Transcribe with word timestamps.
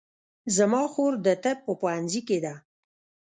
زما 0.55 0.83
خور 0.93 1.13
د 1.25 1.27
طب 1.43 1.57
په 1.65 1.73
پوهنځي 1.79 2.21
کې 2.27 2.37
ده 2.45 2.53